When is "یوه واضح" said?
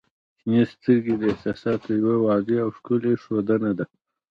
1.99-2.57